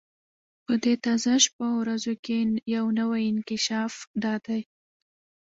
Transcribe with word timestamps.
په 0.65 0.73
دې 0.83 0.93
تازه 1.05 1.33
شپو 1.45 1.67
ورځو 1.81 2.13
کې 2.25 2.37
یو 2.75 2.85
نوی 2.99 3.21
انکشاف 3.31 3.93
دا 4.23 4.33
دی. 4.45 4.61